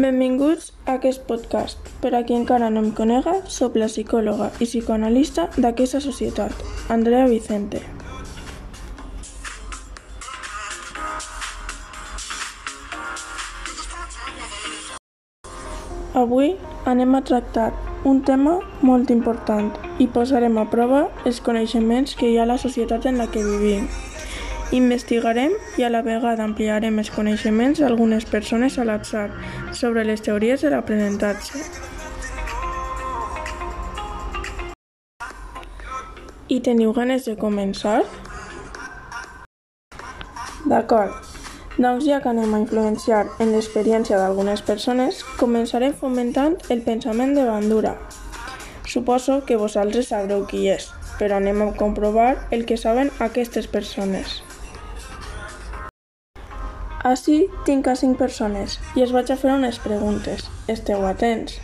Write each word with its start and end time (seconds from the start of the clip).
Benvinguts 0.00 0.70
a 0.86 0.94
aquest 0.96 1.26
podcast. 1.28 1.76
Per 2.00 2.14
a 2.16 2.22
qui 2.24 2.32
encara 2.32 2.70
no 2.72 2.80
em 2.80 2.86
conega, 2.96 3.34
sóc 3.52 3.74
la 3.76 3.88
psicòloga 3.90 4.46
i 4.56 4.64
psicoanalista 4.64 5.42
d'aquesta 5.60 6.00
societat, 6.00 6.62
Andrea 6.88 7.26
Vicente. 7.28 7.82
Avui 16.22 16.54
anem 16.88 17.18
a 17.18 17.20
tractar 17.20 17.68
un 18.08 18.22
tema 18.24 18.56
molt 18.80 19.12
important 19.12 19.68
i 20.00 20.08
posarem 20.08 20.56
a 20.56 20.64
prova 20.72 21.10
els 21.28 21.44
coneixements 21.44 22.16
que 22.16 22.32
hi 22.32 22.40
ha 22.40 22.48
a 22.48 22.52
la 22.54 22.58
societat 22.64 23.04
en 23.04 23.20
la 23.20 23.28
que 23.28 23.44
vivim. 23.44 23.84
Investigarem 24.72 25.50
i 25.78 25.82
a 25.82 25.88
la 25.90 25.98
vegada 26.06 26.44
ampliarem 26.46 27.00
els 27.02 27.08
coneixements 27.10 27.80
d'algunes 27.82 28.22
persones 28.30 28.76
a 28.78 28.84
l'atzar 28.86 29.24
sobre 29.74 30.04
les 30.06 30.20
teories 30.22 30.62
de 30.62 30.70
l'aprenentatge. 30.70 31.58
I 36.46 36.60
teniu 36.62 36.92
ganes 36.94 37.26
de 37.26 37.34
començar? 37.40 38.04
D'acord, 40.70 41.18
doncs 41.74 42.06
ja 42.06 42.20
que 42.22 42.30
anem 42.30 42.54
a 42.54 42.60
influenciar 42.62 43.24
en 43.42 43.50
l'experiència 43.50 44.20
d'algunes 44.22 44.62
persones, 44.62 45.24
començarem 45.40 45.96
fomentant 45.98 46.54
el 46.70 46.84
pensament 46.86 47.34
de 47.34 47.48
bandura. 47.48 47.96
Suposo 48.86 49.40
que 49.46 49.58
vosaltres 49.58 50.12
sabreu 50.14 50.46
qui 50.46 50.68
és, 50.70 50.92
però 51.18 51.42
anem 51.42 51.66
a 51.66 51.72
comprovar 51.74 52.46
el 52.54 52.64
que 52.70 52.78
saben 52.78 53.10
aquestes 53.18 53.66
persones. 53.66 54.38
Així 57.00 57.46
tinc 57.64 57.86
a 57.88 57.94
cinc 57.96 58.18
persones 58.20 58.74
i 58.92 59.00
es 59.00 59.12
vaig 59.16 59.30
a 59.32 59.36
fer 59.40 59.54
unes 59.54 59.78
preguntes. 59.80 60.44
Esteu 60.68 61.06
atents. 61.08 61.54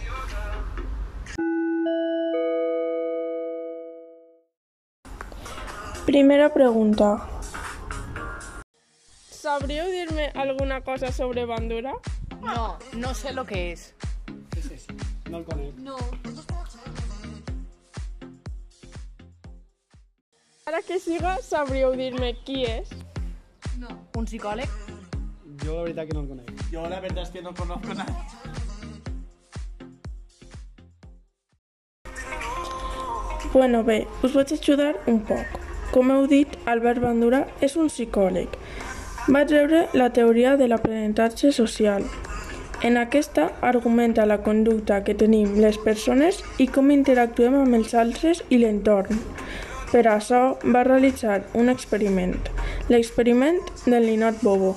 Primera 6.07 6.49
pregunta. 6.55 7.29
¿Sabríeu 9.29 9.91
dir-me 9.93 10.31
alguna 10.35 10.81
cosa 10.81 11.13
sobre 11.13 11.45
bandura? 11.45 11.93
No, 12.41 12.79
no 12.95 13.13
sé 13.13 13.35
lo 13.35 13.45
que 13.45 13.73
es. 13.73 13.93
¿Qué 14.51 14.61
es 14.61 14.71
eso? 14.71 14.93
No 15.29 15.39
el 15.39 15.45
conec. 15.45 15.75
No. 15.77 15.97
Ara 20.65 20.81
que 20.81 20.99
siga, 20.99 21.39
sabríeu 21.43 21.93
dir-me 21.93 22.33
qui 22.41 22.65
és? 22.65 22.89
No. 23.77 23.93
Un 24.17 24.25
psicòleg? 24.25 24.86
Jo 25.65 25.77
la 25.77 25.83
veritat 25.83 26.09
que 26.09 26.15
no 26.15 26.21
el 26.21 26.29
conec. 26.29 26.71
Yo 26.71 26.89
la 26.89 27.01
verdad 27.01 27.23
es 27.23 27.31
que 27.31 27.43
no 27.43 27.55
conozco 27.55 27.95
nada. 27.95 28.27
Bueno, 33.53 33.85
bé, 33.85 34.07
us 34.23 34.35
vaig 34.35 34.53
ajudar 34.53 34.97
un 35.07 35.23
poc. 35.25 35.61
Com 35.95 36.11
heu 36.13 36.27
dit, 36.29 36.51
Albert 36.69 37.01
Bandura 37.01 37.47
és 37.65 37.77
un 37.81 37.89
psicòleg. 37.89 38.53
Va 39.33 39.47
treure 39.49 39.87
la 39.95 40.11
teoria 40.13 40.57
de 40.61 40.69
l'aprenentatge 40.69 41.53
social. 41.57 42.05
En 42.85 42.99
aquesta 43.01 43.47
argumenta 43.63 44.27
la 44.27 44.43
conducta 44.43 45.01
que 45.05 45.15
tenim 45.17 45.55
les 45.63 45.79
persones 45.79 46.43
i 46.61 46.67
com 46.69 46.93
interactuem 46.93 47.57
amb 47.63 47.79
els 47.79 47.95
altres 47.95 48.45
i 48.51 48.61
l'entorn. 48.61 49.23
Per 49.89 50.05
això 50.11 50.43
va 50.75 50.85
realitzar 50.85 51.41
un 51.55 51.73
experiment, 51.73 52.37
l'experiment 52.93 53.63
del 53.87 54.11
ninot 54.11 54.43
bobo. 54.45 54.75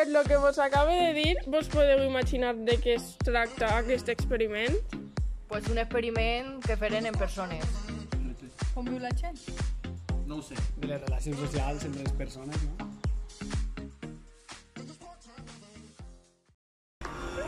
Per 0.00 0.08
lo 0.08 0.22
que 0.24 0.36
vos 0.38 0.58
acabo 0.58 0.90
de 0.90 1.12
dir, 1.12 1.36
vos 1.46 1.68
podeu 1.68 2.02
imaginar 2.08 2.54
de 2.56 2.78
què 2.80 2.94
es 2.96 3.18
tracta 3.20 3.66
aquest 3.76 4.08
experiment? 4.08 4.72
Pues 5.46 5.68
un 5.68 5.76
experiment 5.76 6.64
que 6.64 6.72
feren 6.80 7.04
en 7.04 7.12
persones. 7.20 7.66
Com 8.72 8.86
viu 8.88 8.96
la 9.02 9.10
gent? 9.18 9.36
No 10.24 10.38
ho 10.38 10.42
sé. 10.46 10.56
De 10.80 10.88
les 10.88 11.02
relacions 11.02 11.36
socials 11.44 11.84
entre 11.84 12.00
les 12.06 12.14
persones, 12.16 12.56
no? 12.64 12.72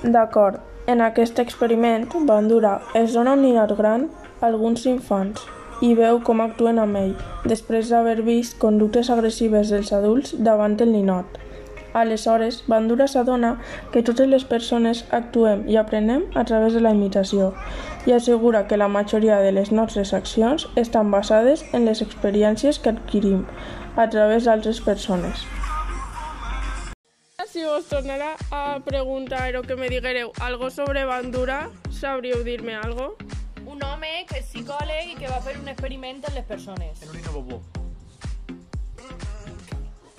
D'acord, 0.04 0.60
en 0.92 1.00
aquest 1.00 1.40
experiment, 1.40 2.04
Bandura 2.28 2.74
es 3.00 3.16
dona 3.16 3.32
un 3.32 3.46
ninot 3.46 3.72
gran 3.78 4.10
a 4.42 4.50
alguns 4.50 4.84
infants 4.92 5.40
i 5.80 5.94
veu 5.96 6.20
com 6.20 6.44
actuen 6.44 6.84
amb 6.84 7.00
ell, 7.00 7.16
després 7.48 7.88
d'haver 7.88 8.20
vist 8.28 8.58
conductes 8.60 9.08
agressives 9.08 9.72
dels 9.72 9.94
adults 10.02 10.36
davant 10.50 10.76
el 10.84 10.92
ninot. 10.98 11.40
Aleshores, 11.94 12.62
Bandura 12.66 13.06
s'adona 13.08 13.56
que 13.92 14.02
totes 14.02 14.28
les 14.28 14.44
persones 14.44 15.04
actuem 15.10 15.66
i 15.68 15.76
aprenem 15.76 16.24
a 16.34 16.44
través 16.48 16.72
de 16.72 16.80
la 16.80 16.92
imitació 16.96 17.52
i 18.06 18.14
assegura 18.16 18.66
que 18.66 18.80
la 18.80 18.88
majoria 18.88 19.40
de 19.44 19.52
les 19.52 19.72
nostres 19.72 20.14
accions 20.14 20.68
estan 20.76 21.10
basades 21.10 21.64
en 21.72 21.84
les 21.84 22.02
experiències 22.02 22.78
que 22.78 22.94
adquirim 22.94 23.44
a 23.96 24.08
través 24.08 24.44
d'altres 24.48 24.80
persones. 24.80 25.44
Si 27.52 27.62
vos 27.64 27.84
tornara 27.84 28.36
a 28.50 28.80
preguntar 28.80 29.54
o 29.56 29.62
que 29.62 29.76
me 29.76 29.90
diguereu 29.90 30.32
algo 30.40 30.70
sobre 30.70 31.04
Bandura, 31.04 31.68
sabríeu 31.90 32.40
dir-me 32.44 32.74
algo? 32.74 33.16
Un 33.66 33.84
home 33.84 34.24
que 34.30 34.40
és 34.40 34.48
psicòleg 34.48 35.12
i 35.12 35.20
que 35.20 35.28
va 35.28 35.44
fer 35.44 35.58
un 35.60 35.68
experiment 35.68 36.24
en 36.24 36.34
les 36.40 36.48
persones. 36.48 37.04
En 37.04 37.12
un 37.12 37.22
bobo. 37.34 37.81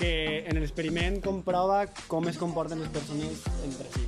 Que 0.04 0.44
en 0.52 0.60
l'experiment 0.60 1.22
comprova 1.24 1.86
com 2.12 2.28
es 2.28 2.36
comporten 2.36 2.84
les 2.84 2.90
persones 2.92 3.46
entre 3.64 3.88
si. 3.94 4.04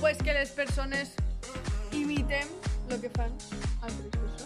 Pues 0.00 0.16
que 0.24 0.32
les 0.32 0.56
persones 0.56 1.12
imiten 1.92 2.48
lo 2.88 2.96
que 2.96 3.10
fan 3.12 3.36
altres 3.82 4.08
persones. 4.08 4.40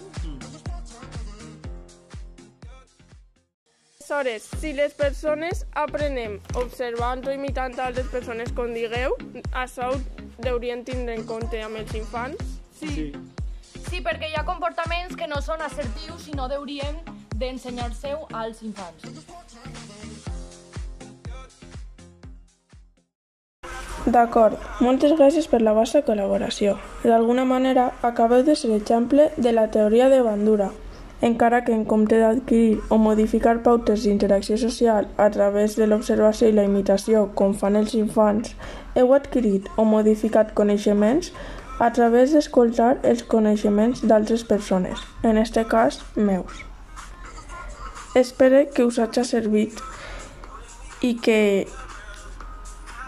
Aleshores, 4.14 4.42
si 4.60 4.72
les 4.72 4.92
persones 4.94 5.64
aprenem 5.72 6.36
observant 6.54 7.24
o 7.26 7.32
imitant 7.34 7.78
altres 7.82 8.06
persones 8.12 8.52
com 8.54 8.70
digueu, 8.70 9.16
això 9.58 9.88
ho 9.90 9.96
deurien 10.44 10.84
tindre 10.86 11.16
en 11.18 11.24
compte 11.26 11.58
amb 11.62 11.80
els 11.80 11.94
infants? 11.98 12.58
Sí. 12.78 13.10
Sí, 13.88 14.02
perquè 14.02 14.30
hi 14.30 14.36
ha 14.38 14.44
comportaments 14.46 15.16
que 15.18 15.26
no 15.26 15.40
són 15.42 15.62
assertius 15.66 16.28
i 16.30 16.36
no 16.38 16.46
deurien 16.52 17.00
d'ensenyar-seu 17.34 18.26
als 18.30 18.62
infants. 18.62 19.08
D'acord, 24.04 24.58
moltes 24.84 25.14
gràcies 25.16 25.46
per 25.48 25.62
la 25.64 25.72
vostra 25.72 26.02
col·laboració. 26.04 26.74
D'alguna 27.08 27.46
manera, 27.48 27.86
acabeu 28.04 28.42
de 28.44 28.52
ser 28.52 28.74
exemple 28.76 29.30
de 29.38 29.52
la 29.56 29.70
teoria 29.72 30.10
de 30.12 30.18
Bandura, 30.20 30.66
encara 31.24 31.62
que 31.64 31.72
en 31.72 31.86
compte 31.88 32.18
d'adquirir 32.20 32.82
o 32.92 32.98
modificar 33.00 33.62
pautes 33.64 34.02
d'interacció 34.04 34.58
social 34.60 35.08
a 35.16 35.30
través 35.32 35.76
de 35.80 35.86
l'observació 35.88 36.50
i 36.50 36.52
la 36.52 36.66
imitació 36.68 37.30
com 37.34 37.54
fan 37.56 37.80
els 37.80 37.94
infants, 37.96 38.52
heu 38.94 39.14
adquirit 39.16 39.70
o 39.80 39.86
modificat 39.88 40.52
coneixements 40.52 41.32
a 41.80 41.88
través 41.96 42.36
d'escoltar 42.36 42.98
els 43.02 43.24
coneixements 43.24 44.04
d'altres 44.04 44.44
persones, 44.44 45.00
en 45.22 45.40
este 45.40 45.64
cas, 45.64 46.02
meus. 46.14 46.60
Espero 48.14 48.66
que 48.68 48.84
us 48.84 49.00
hagi 49.00 49.24
servit 49.24 49.80
i 51.00 51.16
que 51.16 51.66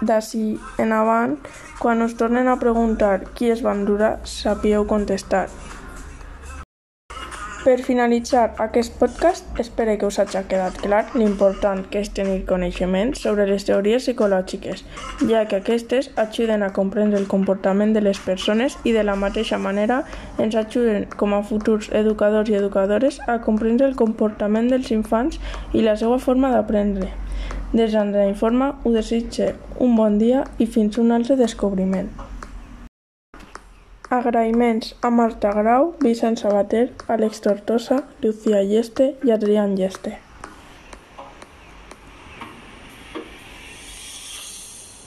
d'ací 0.02 0.58
en 0.82 0.92
avant, 0.92 1.38
quan 1.78 2.02
us 2.02 2.16
tornen 2.16 2.48
a 2.48 2.60
preguntar 2.60 3.22
qui 3.34 3.50
és 3.52 3.62
Bandura, 3.62 4.16
sapigueu 4.24 4.86
contestar. 4.86 5.46
Per 7.66 7.80
finalitzar 7.82 8.52
aquest 8.62 8.92
podcast, 8.94 9.48
espero 9.58 9.96
que 9.98 10.06
us 10.06 10.20
hagi 10.22 10.38
quedat 10.46 10.76
clar 10.84 11.00
l'important 11.18 11.80
que 11.90 11.98
és 12.04 12.12
tenir 12.14 12.44
coneixements 12.46 13.24
sobre 13.26 13.48
les 13.48 13.66
teories 13.66 14.06
psicològiques, 14.06 14.84
ja 15.26 15.42
que 15.50 15.58
aquestes 15.58 16.12
ajuden 16.14 16.62
a 16.62 16.70
comprendre 16.78 17.18
el 17.18 17.26
comportament 17.26 17.90
de 17.96 18.04
les 18.06 18.22
persones 18.22 18.78
i 18.84 18.94
de 18.94 19.02
la 19.02 19.18
mateixa 19.18 19.58
manera 19.58 20.04
ens 20.38 20.54
ajuden 20.54 21.10
com 21.18 21.34
a 21.34 21.42
futurs 21.42 21.90
educadors 21.90 22.54
i 22.54 22.60
educadores 22.62 23.18
a 23.26 23.40
comprendre 23.42 23.90
el 23.90 23.98
comportament 23.98 24.70
dels 24.70 24.94
infants 24.94 25.42
i 25.74 25.82
la 25.82 25.98
seva 25.98 26.22
forma 26.22 26.54
d'aprendre. 26.54 27.10
Des 27.72 27.92
d'Andrea 27.92 28.28
Informa 28.30 28.68
us 28.84 28.94
desitge 28.94 29.52
un 29.80 29.96
bon 29.98 30.18
dia 30.18 30.44
i 30.58 30.66
fins 30.66 30.98
un 31.02 31.10
altre 31.10 31.36
descobriment. 31.40 32.12
Agraïments 34.10 34.94
a 35.02 35.10
Marta 35.10 35.50
Grau, 35.50 35.94
Vicent 36.04 36.38
Sabater, 36.38 36.92
Àlex 37.10 37.42
Tortosa, 37.42 38.04
Lucía 38.22 38.62
Lleste 38.62 39.16
i 39.26 39.34
Adrián 39.34 39.74
Lleste. 39.76 40.25